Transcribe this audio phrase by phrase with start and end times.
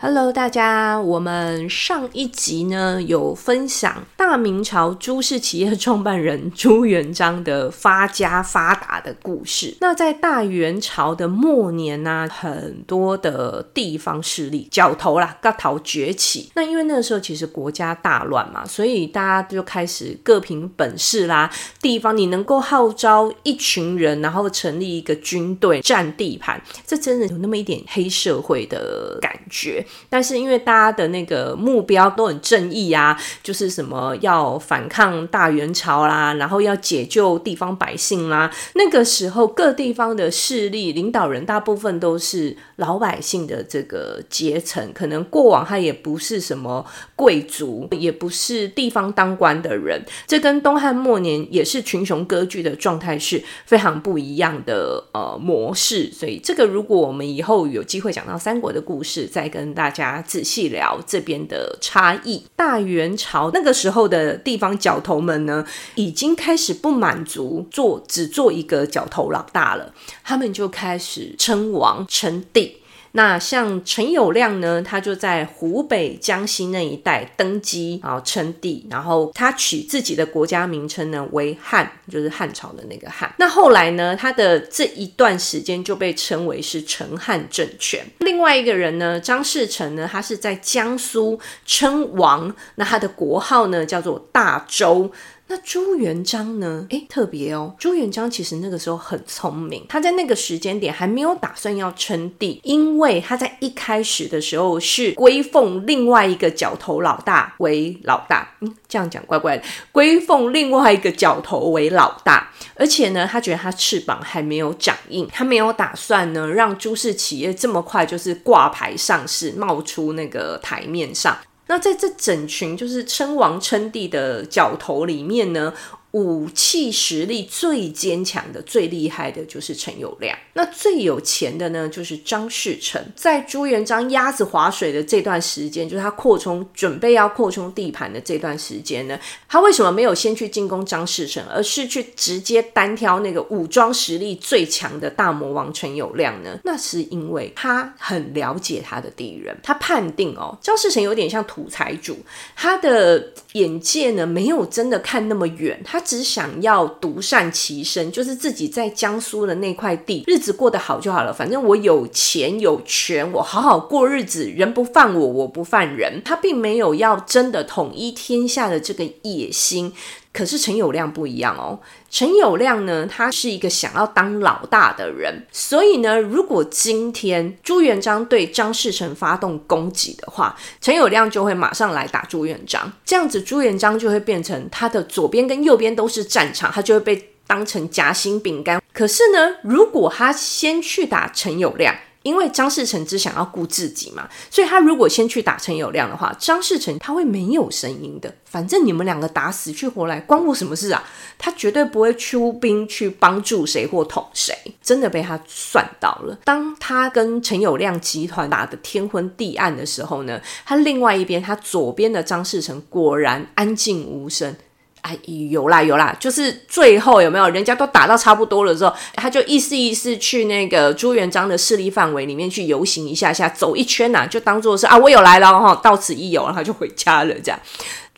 [0.00, 9.76] Hello，大家，我们上一集呢有分享大明朝朱氏企业创办人朱元璋的发家发达的故事。
[9.80, 16.52] 那在大元朝的末年呢、很多的地方势力角头啦，各头崛起。
[16.54, 21.50] 那因为那个时候其实国家大乱嘛，所以大家就开始各凭本事啦。
[21.82, 29.84] 地方你能够号召一群人，然后成立一个军队占地盘，这真的有那么一点黑社会的感觉。
[30.08, 38.50] 但是因为大家的那个目标都很正义啊，就是什么要反抗大元朝啦，然后要解救地方百姓啦。
[38.74, 46.84] 那个时候各地方的势力领导人大部分都是老百姓的这个阶层，可能过往他也不是什么
[47.16, 50.02] 贵族，也不是地方当官的人。
[50.26, 56.10] 这跟东汉末年也是群雄割据的状态是非常不一样的呃模式。
[56.12, 62.44] 所以这个如果我们以后有机会讲到三国的故事，再跟大家仔细聊这边的差异。
[62.56, 72.78] 大元朝那个时候的地方角头们呢，已经开始不满足做只做一个角头老大了，他们就开始称王称帝。
[73.18, 83.34] 那像陈友谅呢，他就在湖北、江西那一带登基，然后称帝，然后他取自己的国家名称呢为汉，就是汉朝的那个汉。
[83.36, 88.06] 那后来呢，他的这一段时间就被称为是陈汉政权。
[88.20, 95.10] 另外一个人呢，张士诚呢，他是在江苏称王，那他的国号呢叫做大周。
[95.48, 96.86] 那朱元璋呢？
[96.90, 97.74] 诶，特别哦。
[97.78, 108.46] 朱元璋其实那个时候很聪明，他在那个时间点还没有打算要称帝，因为他在一开始的时候是归奉另外一个角头老大为老大。
[108.60, 109.62] 嗯，这样讲怪怪的。
[109.90, 121.34] 归奉另外一个角头为老大，而且呢，他觉得他翅膀还没有长硬，他没有打算呢让朱氏企业这么快就是挂牌上市，冒出那个台面上。
[121.68, 125.72] 那在这整群就是称王称帝的角头里面呢，
[126.12, 130.34] 武器实力最坚强的、最厉害的就是陈友谅。
[130.54, 133.00] 那最有钱的呢，就是张士诚。
[133.14, 146.58] 在朱元璋鸭子划水的这段时间，就是他扩充、准备要扩充地盘的这段时间呢，他为什么没有先去进攻张士诚，而是去直接单挑那个武装实力最强的大魔王陈友谅呢？
[146.64, 152.18] 那是因为他很了解他的敌人，他判定哦，张士诚有点像土财主，
[152.56, 155.97] 他的眼界呢没有真的看那么远，他。
[155.98, 161.32] 他只想要独善其身，就是自己在江苏的那块地，日子过得好就好了。
[161.32, 166.22] 反正我有钱有权，我好好过日子，人不犯我，我不犯人。
[166.24, 169.92] 他并没有要真的统一天下的这个野心。
[170.32, 171.80] 可是陈友谅不一样哦，
[172.10, 188.80] 陈友谅呢，他是一个想要当老大的人，所以呢，如果今天朱元璋对张士诚发动攻击的话，陈友谅就会马上来打朱元璋，这样子朱元璋就会变成他的左边跟右边都是战场，他就会被当成夹心饼干。
[188.92, 191.94] 可是呢，如果他先去打陈友谅，
[192.28, 198.32] 因为张士诚只想要顾自己嘛，所以他如果先去打陈友谅的话，张士诚他会没有声音的。
[198.44, 201.02] 反正你们两个打死去活来，关我什么事啊？
[201.38, 204.54] 他绝对不会出兵去帮助谁或捅谁。
[204.82, 206.38] 真的被他算到了。
[206.44, 214.54] 当他跟陈友谅集团打得天昏地暗的时候呢，他另外一边，他左边的张士诚果然安静无声。
[215.02, 215.18] 哎，
[215.50, 227.34] 有啦有啦，就是最后有没有人家都打到差不多了之后，他就意思意思去那个朱元璋的势力范围里面去游行一下下，走一圈呐、啊，就当做是啊，我有来了哈，到此一游，然后就回家了。
[227.42, 227.60] 这样，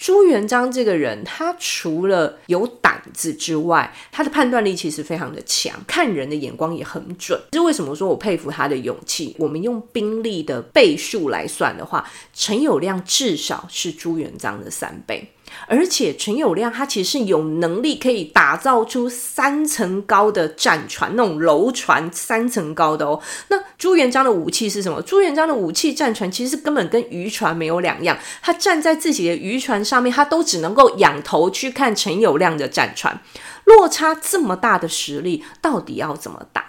[0.00, 7.38] 朱元璋这个人，他除了有胆子之外，他的判断力其实非常的强，看人的眼光也很准。
[7.50, 9.36] 这是为什么说我佩服他的勇气？
[9.38, 15.32] 我们用兵力的倍数来算的话，陈友谅至少是朱元璋的三倍。
[15.66, 23.20] 而且陈友谅他其实是有能力可以打造出三层高的战船，那种楼船三层高的哦。
[23.48, 25.02] 那朱元璋的武器是什么？
[25.02, 28.16] 朱元璋的武器战船其实根本跟渔船没有两样。
[28.40, 33.20] 他站在自己的渔船上面，他都只能够仰头去看陈友谅的战船。
[33.64, 36.64] 落差这么大的实力，到底要怎么打？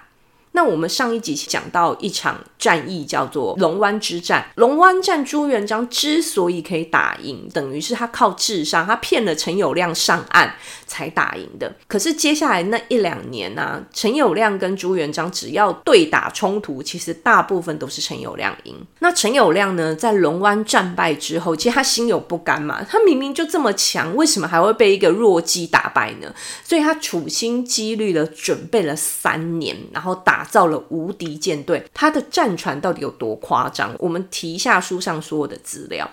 [0.54, 4.46] 那我们上一集讲到一场战役，叫做龙湾之战。
[4.56, 10.54] 龙湾战朱元璋之所以可以打赢，等于是他靠智商，他骗了陈友谅上岸
[10.86, 11.74] 才打赢的。
[11.88, 18.76] 可是接下来那一两年呢、陈友谅跟朱元璋只要对打冲突，其实大部分都是陈友谅赢。
[19.00, 26.34] 那陈友谅呢，在龙湾战败之后，其实他心有不甘嘛，他明明就这么强，为什么还会被一个弱鸡打败呢？
[26.64, 31.84] 所以他处心积虑的准备了三年，然后打造了无敌舰队。
[31.94, 33.96] 他的战船到底有多夸张？
[34.00, 36.10] 我们提一下书上所有的资料。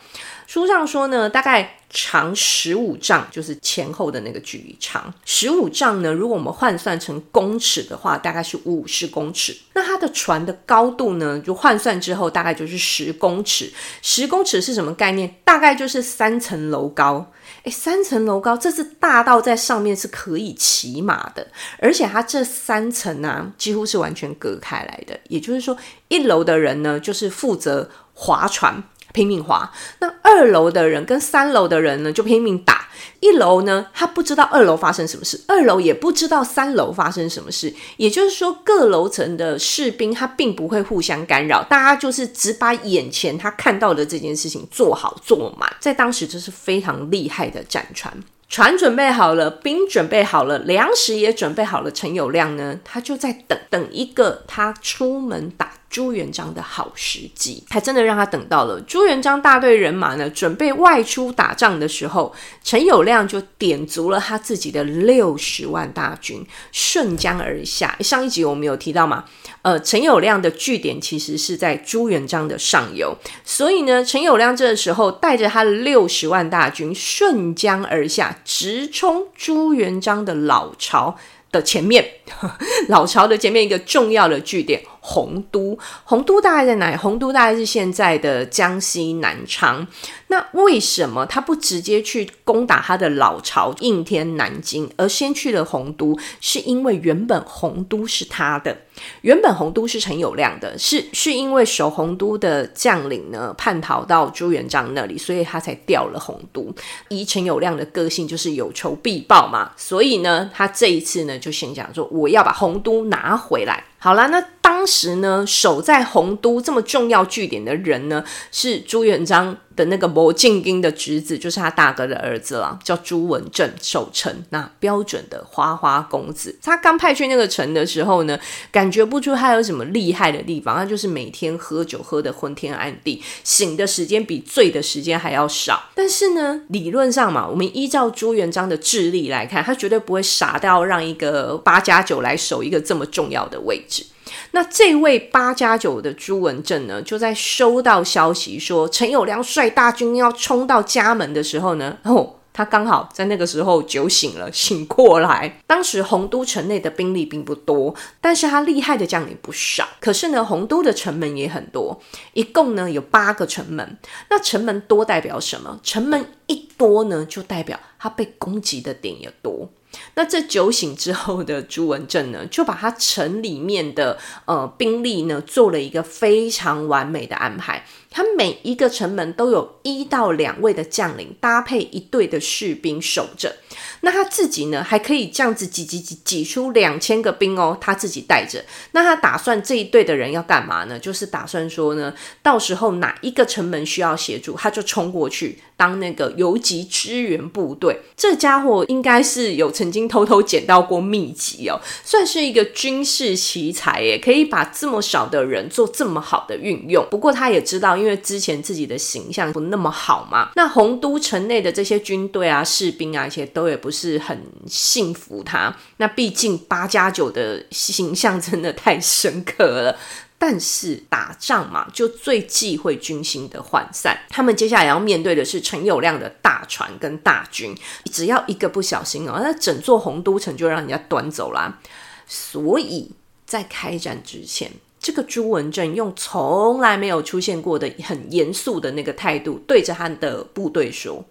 [0.46, 6.10] 书上说呢，大概长十五丈，就是前后的那个距离长十五丈呢。
[6.10, 9.54] 如果我们换算成公尺的话，大概是五十公尺。
[9.74, 13.70] 那它的船的高度呢，就换算之后大概就是十公尺。
[14.00, 15.36] 十公尺是什么概念？
[15.44, 17.30] 大概就是三层楼高。
[17.70, 21.46] 三层楼高，这是大到在上面是可以骑马的，
[21.78, 25.18] 而且它这三层呢、几乎是完全隔开来的。
[25.28, 25.76] 也就是说，
[26.08, 28.82] 一楼的人呢，就是负责划船。
[29.12, 32.88] 拼命划，那二楼的人跟三楼的人呢，就拼命打。
[33.20, 37.72] 一楼呢，他不知道二楼发生什么事，二楼也不知道三楼发生什么事。
[37.96, 45.68] 也就是说，各楼层的士兵他并不会互相干扰，大家就是只把眼前他看到的这件事情做好做满。
[45.80, 48.12] 在当时，这是非常厉害的战船，
[48.48, 51.90] 船准备好了，兵准备好了，粮食也准备好了。
[51.90, 58.80] 陈友谅呢，他就在等等一个他出门打朱元璋的好时机，还真的让他等到了。
[58.82, 67.96] 朱元璋大队人马呢，准备外出打仗的时候，陈友谅就点足了他自己的六十万大军，顺江而下。
[68.00, 69.24] 上一集我们有提到嘛，
[69.62, 81.16] 呃，陈友谅的据点其实是在朱元璋的上游，所以呢，陈友谅这个时候带着他的六十万大军顺江而下，直冲朱元璋的老巢
[81.50, 82.06] 的前面，
[82.88, 84.82] 老巢的前面一个重要的据点。
[85.08, 86.96] 洪都，洪都大概在哪里？
[86.98, 89.86] 洪都大概是现在的江西南昌。
[90.26, 96.14] 那为什么他不直接去攻打他的老巢应天南京，而先去了洪都？
[96.42, 98.76] 是因为原本洪都是他的，
[99.22, 106.70] 原本洪都是陈友谅的，是是因为守洪都的将领呢叛逃到朱元璋那里，所以他才调了洪都。
[107.08, 113.82] 以陈友谅的个性就是有仇必报嘛，所以呢，他这一次呢就先讲说我要把洪都拿回来。
[114.00, 118.22] 好啦，那当时呢，守在洪都这么重要据点的人呢，
[118.52, 124.44] 是朱元璋的那个谋进京的侄子，就是他大哥的儿子了，叫朱文正守城。
[124.50, 128.38] 那标准的花花公子，他刚派去那个城的时候呢，
[128.70, 135.84] 感觉不出他有什么厉害的地方，他就是每天喝酒喝得昏天暗地，醒的时间比醉的时间还要少。
[135.94, 144.04] 但是呢，理论上嘛，我们依照朱元璋的智力来看，他绝对不会傻到让一个八加九来守一个这么重要的位置。
[144.52, 155.60] 那这位八加九的朱文正呢，就在收到消息说陈友谅率大军要冲到家门的时候呢，哦，他刚好在那个时候酒醒了，醒过来。
[155.66, 159.86] 当时洪都城内的兵力并不多，但是他厉害的将领不少。
[160.00, 162.00] 可是呢，洪都的城门也很多，
[162.32, 163.96] 一共呢有八个城门。
[164.30, 165.78] 那城门多代表什么？
[165.84, 169.68] 城门一多呢，就代表他被攻击的点也多。
[170.14, 177.84] 那这酒醒之后的朱文正呢，就把他城里面的呃兵力呢做了一个非常完美的安排。
[178.10, 183.56] 他每一个城门都有一到两位的将领搭配一队的士兵守着。
[184.02, 188.64] 那他自己呢，还可以这样子挤挤挤挤出两千个兵哦，他自己带着。
[188.92, 190.98] 那他打算这一队的人要干嘛呢？
[190.98, 197.98] 就是打算说呢，到时候哪一个城门需要协助，他就冲过去当那个游击支援部队。
[198.14, 207.06] 这家伙应该是有曾经偷偷捡到过秘籍哦，算是一个军事奇才耶，可以把这么少的人做这么好的运用。
[207.10, 213.90] 不过他也知道，因为之前自己的形象不那么好嘛，那洪都城内的这些军队啊、士兵啊，一些都也不。
[213.90, 219.98] 是很信服他，那毕竟八加九的形象真的太深刻了。
[220.38, 224.16] 但是打仗嘛，就最忌讳军心的涣散。
[224.28, 231.80] 他们接下来要面对的是陈友谅的大船跟大军，只要一个不小心哦，那整座洪都城就让人家端走啦。
[232.26, 233.10] 所以
[233.44, 241.24] 在开战之前，这个朱文正用从来没有出现过的很严肃的那个态度，对着他的部队说：“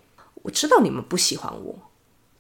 [0.44, 1.80] 我知道你们不喜欢我。”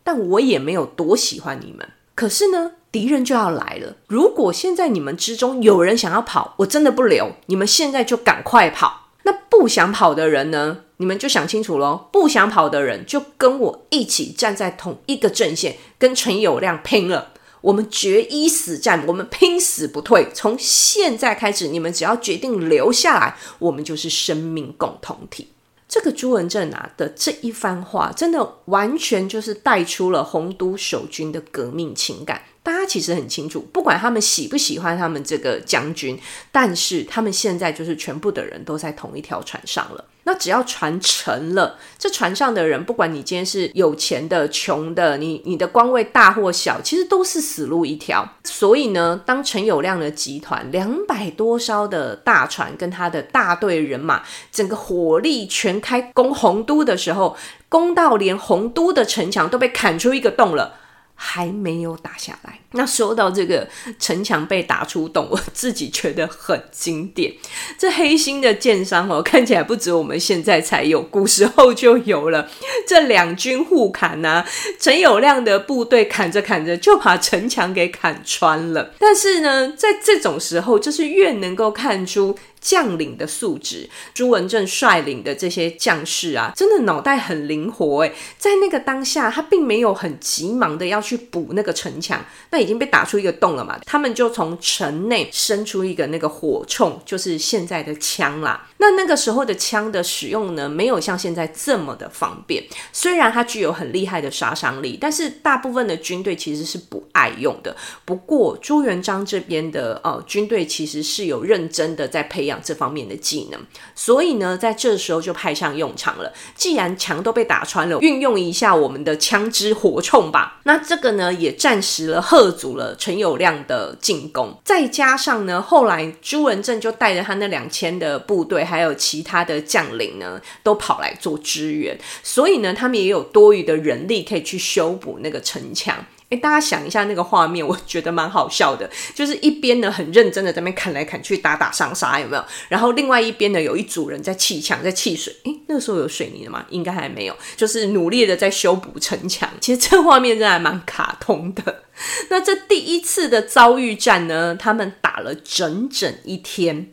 [0.04, 3.96] 但我也没有多喜欢你们，可是呢，敌人就要来了。
[4.08, 9.10] 如果现在你们之中有人想要跑，我真的不留，你们现在就赶快跑。
[9.24, 10.80] 那不想跑的人呢？
[10.98, 12.08] 你们就想清楚喽。
[12.12, 17.34] 不想跑的人就跟我一起站在同一个阵线，跟陈友谅拼了。
[17.62, 20.30] 我们决一死战，我们拼死不退。
[20.34, 25.50] 从现在开始，你们只要决定留下来，我们就是生命共同体。
[25.90, 32.42] 这个朱文正啊的这一番话，真的完全就是带出了洪都守军的革命情感。
[32.68, 36.20] 大家其实很清楚，不管他们喜不喜欢他们这个将军，
[36.52, 40.04] 但是他们现在就是全部的人都在同一条船上了。
[40.26, 48.28] 那只要船沉了，这船上的人，不管你今天是有钱的、穷的，你你的官位大或小，其实都是死路一条。
[48.44, 57.38] 所以呢，当陈友谅的集团两百多艘的大船跟他的大队人马，整个火力全开攻洪都的时候，
[57.70, 60.74] 攻到连洪都的城墙都被砍出一个洞了。
[61.20, 62.60] 还没有打下来。
[62.72, 63.68] 那说到这个
[64.00, 67.34] 城墙被打出洞， 我自己觉得很经典。
[67.78, 72.48] 这黑心的奸商哦， 看起来不止我们现在才有，古时候就有了。
[72.88, 74.48] 这两军互砍呐、啊，
[74.80, 78.94] 陈友谅的部队砍着砍着就把城墙给砍穿了。
[79.00, 82.38] 但是呢，在这种时候，就是越能够看出。
[82.68, 98.68] 将领的素质，朱文正率领的这些将士啊，真的脑袋很灵活诶，在那个当下，他并没有很急忙的要去补那个城墙，那已经被打出一个洞了嘛，他们就从城内伸出一个那个火铳，就是现在的枪啦。
[98.80, 102.62] 那那个时候的枪的使用呢，没有像现在这么的方便。
[102.92, 107.74] 虽然它具有很厉害的杀伤力，但是大部分的军队其实是不爱用的。
[108.04, 113.60] 不过朱元璋这边的呃军队其实是有认真的在培养这方面的技能，
[113.96, 116.32] 所以呢，在这时候就派上用场了。
[116.56, 120.60] 既然墙都被打穿了，运用一下我们的枪支火铳吧。
[120.66, 124.56] 那这个呢，也暂时了吓阻了陈友谅的进攻。
[124.64, 128.68] 再加上呢，后来朱文正就带着他那两千的部队。
[128.68, 135.96] 还有其他的将领呢，都跑来做支援，所以呢，他们也有多余的人力可以去修补那个城墙。
[136.30, 142.44] 诶，大家想一下那个画面，我觉得蛮好笑的，就是一边呢很认真的在那边砍来砍去，打打杀杀，有没有？
[142.68, 145.34] 然后另外一边呢，有一组人在砌墙，在砌水。
[145.46, 146.66] 诶，那个时候有水泥的吗？
[146.70, 149.50] 应该还没有，就是努力的在修补城墙。
[149.62, 151.84] 其实这画面真的还蛮卡通的。
[152.30, 156.92] 那这第一次的遭遇战呢，他们打了整整一天。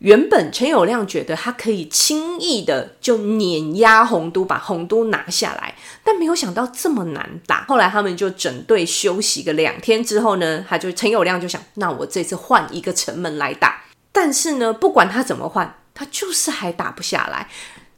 [0.00, 7.64] 原本陈友谅觉得他可以轻易的就碾压洪都，把洪都拿下来，但没有想到这么难打。
[7.68, 13.82] 后来他们就整队休息个两天之后呢，他就陈友谅就想，那我这次换一个城门来打。
[14.10, 17.48] 但是呢，不管他怎么换，他就是还打不下来。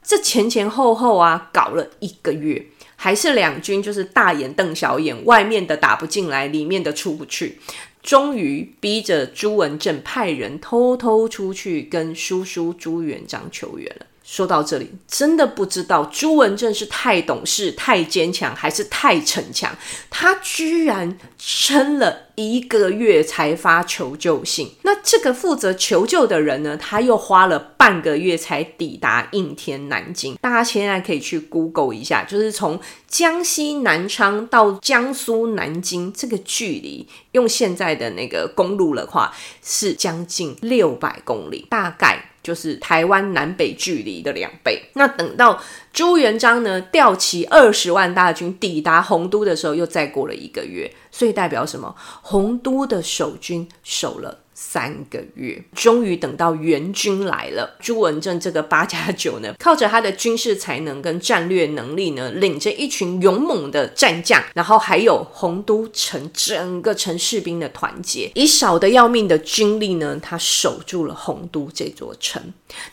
[0.03, 2.67] 这前前后后啊，搞了一个月，
[2.97, 7.61] 还是两军就是大眼瞪小眼，外面的打不进来，里面的出不去。
[8.03, 14.07] 终于逼着朱文正派人偷偷出去跟叔叔朱元璋求援了。
[14.25, 19.77] 说到这里，真的不知道朱文正是太懂事、太坚强，还是太逞强。
[20.09, 24.71] 他居然撑了一个月才发求救信。
[24.83, 30.37] 那这个负责求救的人呢，他又花了半个月才抵达应天南京。
[30.41, 42.32] 大家现在可以去 Google 一下，就是从江西南昌到江苏南京这个距离，用现在的那个公路的话，是将近六百公里，大概。
[42.43, 44.83] 就是台湾南北距离的两倍。
[44.95, 50.93] 那等到朱元璋呢，调齐二十万大军抵达洪都的时候，又再过了一个月。
[51.11, 51.95] 所以代表什么？
[52.23, 54.41] 洪都的守军守了。
[54.65, 57.77] 三个月，终于等到援军来了。
[57.81, 72.41] 朱文正这个八加九呢， 靠着他的军事才能跟战略能力呢，领着一群勇猛的战将，然后还有洪都城整个城士兵的团结，以少得要命的军力呢，他守住了洪都这座城。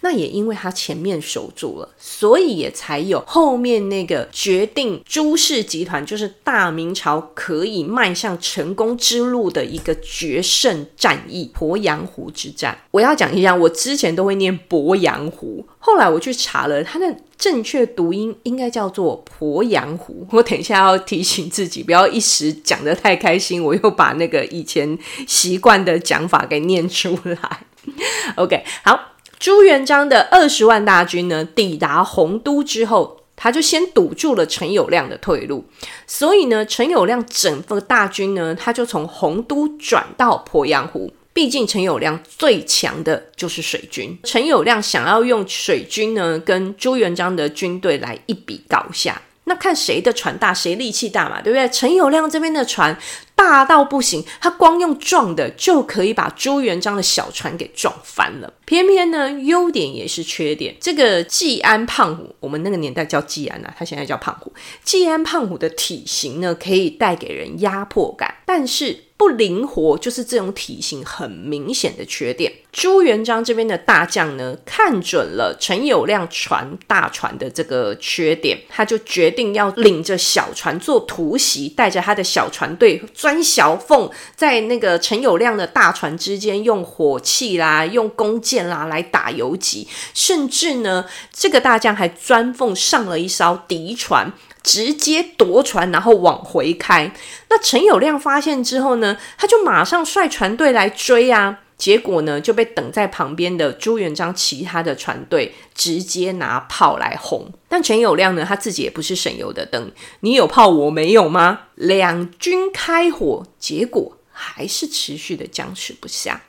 [0.01, 11.49] 那也因为他前面守住了，所以也才有后面那个决定朱氏集团就是大明朝可以迈向成功之路的一个决胜战役。
[11.59, 20.25] 鄱阳湖之战，我要讲一下，我之前都会念鄱阳湖，后来我去查了，它的正确读音应该叫做鄱阳湖。
[20.31, 24.97] 我等一下要提醒自己，不要一时讲得太开心，我又把那个以前
[25.27, 27.59] 习惯的讲法给念出来。
[28.37, 33.17] OK，好，朱元璋的二十万大军呢，抵达洪都之后。
[33.41, 35.63] 他就先堵住了陈友谅的退路，
[36.05, 41.13] 所以呢，陈友谅整个大军呢，他就从洪都转到鄱阳湖。
[41.39, 49.21] 毕竟陈友谅最强的就是水军，陈友谅想要用水军呢，跟朱元璋的军队来一比高下。
[49.45, 51.69] 那看谁的船大，谁力气大嘛，对不对？
[51.69, 52.93] 陈友谅这边的船
[53.35, 58.53] 大到不行，他光用撞的就可以把朱元璋的小船给撞翻了。
[58.65, 60.75] 偏偏呢，优点也是缺点。
[60.81, 64.51] 这个季安胖虎，我们那个年代叫季安啊，他现在叫胖虎。
[64.83, 69.05] 季安胖虎的体型呢，可以带给人压迫感，但是。
[69.19, 72.49] 不灵活，就是这种体型很明显的缺点。
[72.71, 94.31] 朱元璋这边的大将呢，看准了陈友谅船大船的这个缺点，他就决定要领着小船做突袭，带着他的小船队钻小缝，在那个陈友谅的大船之间用火器啦、用弓箭啦来打游击，甚至呢，这个大将还钻缝上了一艘敌船。
[94.63, 97.11] 直接夺船，然后往回开。
[97.49, 101.59] 那陈友谅发现之后呢，他就马上率船队来追啊。
[101.77, 107.49] 结果呢，就被等在旁边的朱元璋其他的船队直接拿炮来轰。
[107.69, 109.89] 但陈友谅呢，他自己也不是省油的灯。
[110.19, 111.61] 你有炮，我没有吗？
[111.75, 116.41] 两军开火，结果还是持续的僵持不下。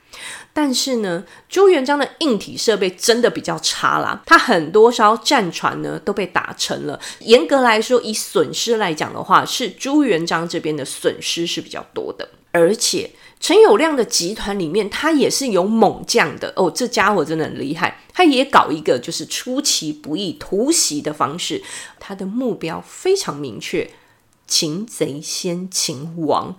[0.53, 7.01] 但是呢，朱元璋的硬体设备真的比较差啦，他很多艘战船呢都被打沉了。
[7.21, 12.29] 严格来说，以损失来讲的话，是朱元璋这边的损失是比较多的。
[12.53, 21.63] 而且陈友谅的集团里面，他也是有猛将的哦，这家伙真的很厉害，他也搞一个就是出其不意突袭的方式，
[22.01, 23.89] 他的目标非常明确，
[24.49, 26.57] 擒贼先擒王。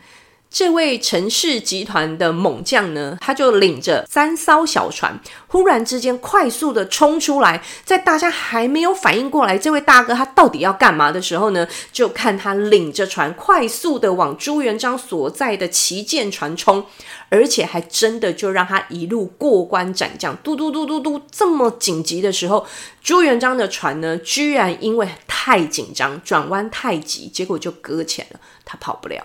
[0.52, 5.18] 这位陈氏集团的猛将呢，他就领着三艘小船，
[5.48, 16.86] 忽然之间快速的冲出来，在大家还没有反应过来，这位大哥他到底要干嘛的时候呢，就看他领着船快速的往朱元璋所在的旗舰船冲，
[17.30, 22.68] 而且还真的就让他一路过关斩将，嘟嘟嘟嘟嘟，这么紧急的时候，
[23.02, 29.24] 朱元璋的船呢，居然因为太紧张，转弯太急，结果就搁浅了，他跑不了。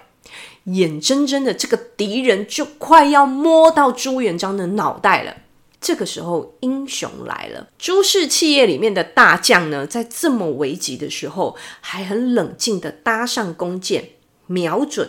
[0.67, 5.35] 眼睁睁的，这个敌人就快要摸到朱元璋的脑袋了。
[5.81, 7.69] 这个时候，英雄来了。
[7.79, 14.11] 朱氏企业里面的大将呢，在这么危急的时候，还很冷静的搭上弓箭，
[14.47, 15.09] 瞄准，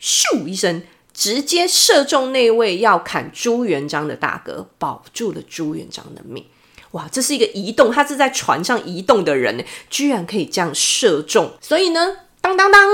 [0.00, 0.82] 咻一声，
[1.12, 6.44] 直接射中那位要砍朱元璋的大哥，保住了朱元璋的命。
[6.92, 11.52] 哇，这是一个移动，他是在船上移动的人，居然可以这样射中。
[11.60, 12.90] 所以呢，当当当，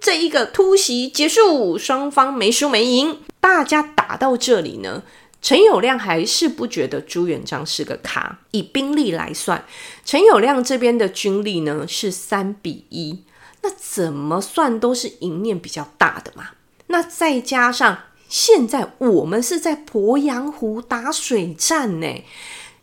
[0.00, 3.20] 这一个突袭结束，双方没输没赢。
[3.40, 5.02] 大家打到这里呢，
[5.42, 8.38] 陈友谅还是不觉得朱元璋是个咖。
[8.52, 9.64] 以兵力来算，
[10.04, 13.24] 陈友谅这边的军力呢是三比一，
[13.62, 16.50] 那怎么算都是赢面比较大的嘛。
[16.86, 22.06] 那再加上现在我们是在鄱阳湖打水战呢。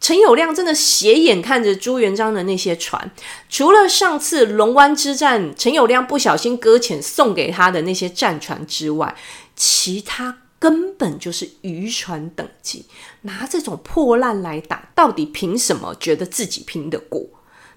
[0.01, 3.11] 陈友谅真的斜眼看着朱元璋的那些船，
[3.49, 9.15] 除了上次龙湾之战，陈友谅不小心搁浅送给他的那些战船之外，
[9.55, 12.85] 其他根本就是渔船等级。
[13.23, 17.21] 拿这种破烂来打，到底凭什么觉得自己拼得过？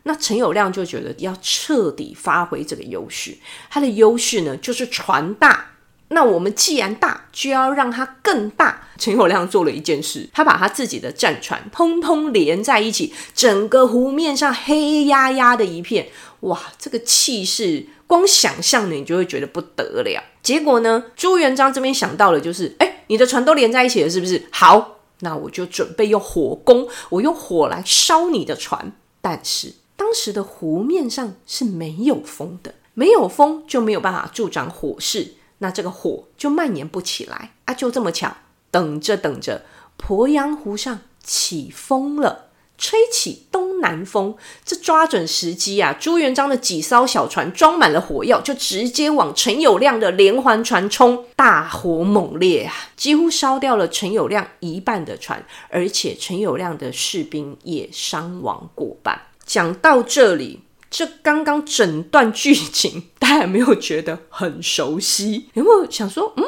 [0.04, 3.36] 那陈友谅就觉得要彻底发挥这个优势，
[3.68, 5.71] 他的优势呢，就是船大。
[6.12, 8.88] 那我们既然大，就要让它更大。
[8.98, 16.08] 陈友谅做了一件事，他把他自己的战船通通连在一起，整个湖面上黑压压的一片，
[16.40, 20.22] 哇，这个气势，光想象呢，你就会觉得不得了。
[20.40, 24.44] 结果呢，朱元璋这边想到了，就是，哎，你的船都连在一起了，是不是？
[24.52, 28.92] 好，那我就准备用火攻，我用火来烧你的船。
[29.20, 35.34] 但是当时的湖面上是没有风的，没有风就没有办法助长火势。
[35.62, 37.72] 那这个火就蔓延不起来啊！
[37.72, 38.36] 就这么巧，
[38.72, 39.64] 等着等着，
[39.96, 45.92] 鄱阳湖上起风了，吹起东南风，这抓准时机啊！
[45.92, 59.22] 朱元璋的几艘小船装满了火药，就直接往陈友谅的连环船冲，大火猛烈啊，几乎烧掉了陈友谅一半的船，而且陈友谅的士兵也伤亡过半。
[59.46, 60.62] 讲到这里。
[60.92, 65.46] 这刚刚整段剧情，大家有没有觉得很熟悉？
[65.54, 66.44] 有没有想说，嗯，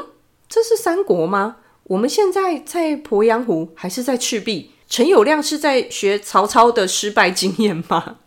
[0.49, 1.57] 这是三国吗？
[1.85, 4.73] 我们现在在鄱阳湖，还是在赤壁？
[4.87, 8.19] 陈友谅是在学曹操的失败经验吗？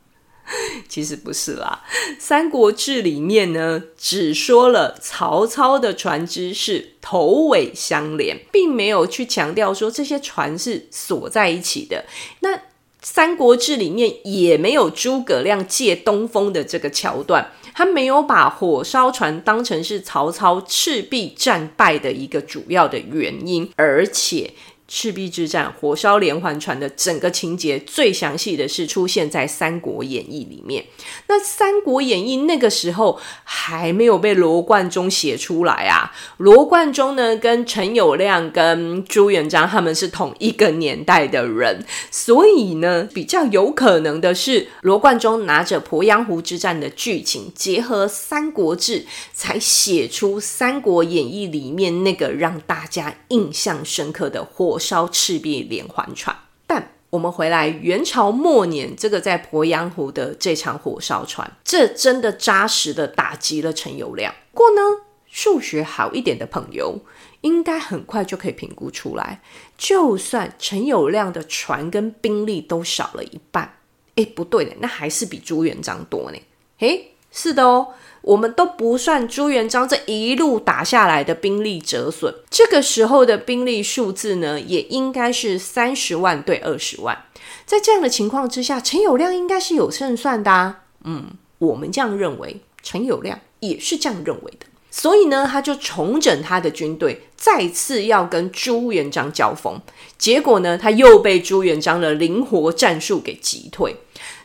[0.89, 1.84] 其实不是啦，
[2.17, 12.06] 《三国志》里面呢，只说了曹操的船只是头尾相连，并没有去强调说这些船是锁在一起的。
[12.39, 12.56] 那
[13.02, 24.52] 《三国志》里面也没有诸葛亮借东风的这个桥段，他没有把火烧船当成是曹操赤壁战败的一个主要的原因，而且
[24.88, 30.86] 赤壁之战、火烧连环船的整个情节最详细的是出现在《三国演义》里面。
[31.28, 36.13] 那《三国演义》那个时候还没有被罗贯中写出来啊。
[36.38, 49.02] 罗贯中呢，跟陈友谅、跟朱元璋他们是同一个年代的人，所以呢，比较有可能的是罗贯中拿着鄱阳湖之战的剧情，结合《三国志》，
[49.34, 54.77] 才写出《三国演义》里面那个让大家印象深刻的火。
[54.78, 56.36] 烧赤壁连环船，
[56.66, 64.32] 但我们回来元朝末年，这个在鄱阳湖的这场火烧船，这真的扎实的打击了陈友谅。
[64.52, 64.82] 不过呢，
[65.26, 67.00] 数学好一点的朋友
[67.42, 69.42] 应该很快就可以评估出来，
[69.78, 73.78] 就算陈友谅的船跟兵力都少了一半，
[74.16, 76.38] 哎，不对的，那还是比朱元璋多呢。
[76.80, 77.94] 诶，是的哦。
[78.28, 87.24] 我们都不算朱元璋这一路打下来的兵力折损，这个时候的兵力数字呢，也应该是三十万对二十万。
[87.66, 90.84] 在这样的情况之下，陈友谅应该是有胜算的啊。
[91.06, 91.28] 嗯，
[91.60, 94.66] 我们这样认为，陈友谅也是这样认为的。
[94.92, 99.80] 所以呢，他就重整他的军队，再次要跟朱元璋交锋。
[100.18, 103.96] 结果呢，他又被朱元璋的灵活战术给击退。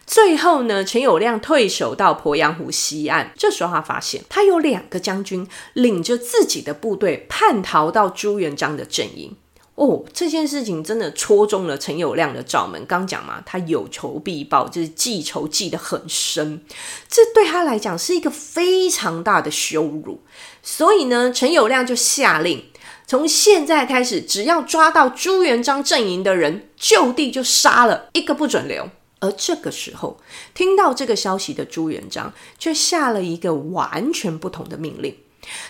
[0.07, 3.33] 最后呢，陈友谅退守到鄱阳湖西岸。
[3.37, 9.37] 这时候他发现，他有两个将军领着自己的部队叛逃到朱元璋的阵营。
[9.75, 12.85] 哦，这件事情真的戳中了陈友谅的罩门。
[12.85, 16.63] 刚讲嘛，他有仇必报，就是记仇记得很深。
[17.09, 20.21] 这对他来讲是一个非常大的羞辱。
[20.63, 22.67] 所以呢，陈友谅就下令，
[23.07, 28.91] 从现在开始，只要抓到朱元璋阵营的人，就地就杀了，一个不准留。
[29.23, 30.19] 而这个时候，
[30.53, 35.17] 听到这个消息的朱元璋却下了一个完全不同的命令。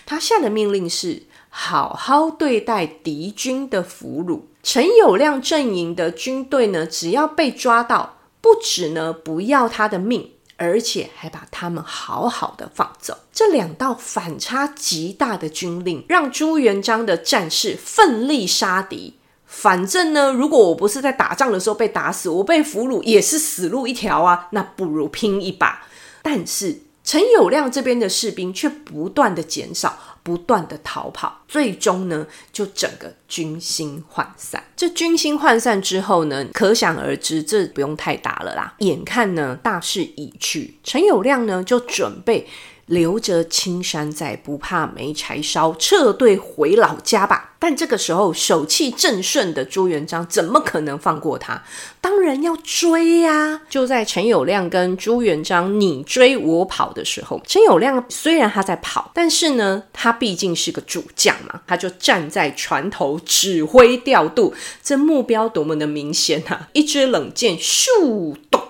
[0.07, 4.41] 他下的命令是好好对待敌军的俘虏。
[4.63, 13.19] 陈友谅阵营的军队呢，只要被抓到，不止呢不要他的命，而且还把他们好好的放走。
[13.31, 19.13] 这两道反差极大的军令，让朱元璋的战士奋力杀敌。
[19.55, 25.85] 反正呢，如果我不是在打仗的时候被打死，我被俘虏也是死路一条啊，那不如拼一把。
[26.23, 34.61] 但是陈友谅这边的士兵却不断的减少，不断的逃跑，最终呢，就整个军心涣散。
[34.75, 38.73] 这军心涣散之后呢，可想而知，这不用太打了啦。
[38.79, 42.47] 眼看呢，大势已去，陈友谅呢就准备。
[42.87, 47.51] 留着青山在，不怕没柴烧，撤退回老家吧。
[47.57, 51.63] 但这个时候，手气正顺的朱元璋怎么可能放过他？
[52.01, 53.61] 当然要追呀！
[53.69, 64.53] 就在陈友谅跟朱元璋你追我跑的时候，陈友谅虽然他在跑，但是呢，他毕竟是个主将嘛，他就站在船头指挥调度。
[64.83, 66.67] 这目标多么的明显啊！
[66.73, 68.61] 一支冷箭，咻咚，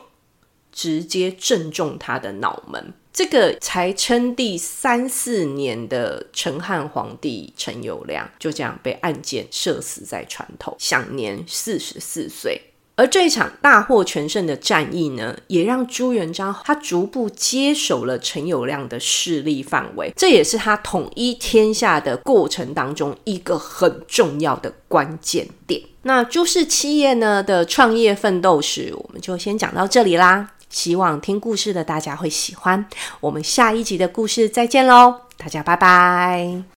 [0.72, 2.94] 直接正中他的脑门。
[3.14, 12.60] 这个才称帝三四年的陈汉皇帝陈友谅就这样被暗箭射死在船头，享年四十四岁。
[12.96, 25.82] 而这场大获全胜的战役呢，也让朱元璋他逐步接手了陈友谅的势力范围，这也是他统一天下的过程当中一个很重要的关键点。
[26.04, 30.53] 那朱氏企业呢的创业奋斗史，我们就先讲到这里啦。
[30.74, 32.86] 希望听故事的大家会喜欢，
[33.22, 36.73] 我们下一集的故事再见喽，大家拜拜。